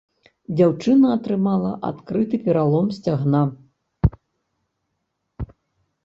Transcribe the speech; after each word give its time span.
Дзяўчына 0.57 1.07
атрымала 1.17 1.71
адкрыты 1.89 2.39
пералом 2.47 2.89
сцягна. 2.95 3.41